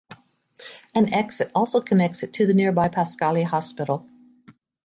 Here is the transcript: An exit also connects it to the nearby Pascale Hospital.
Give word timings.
An 0.95 1.13
exit 1.13 1.51
also 1.53 1.79
connects 1.79 2.23
it 2.23 2.33
to 2.33 2.47
the 2.47 2.55
nearby 2.55 2.89
Pascale 2.89 3.43
Hospital. 3.45 4.09